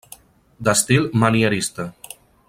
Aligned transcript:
D'estil 0.67 1.05
manierista. 1.25 1.87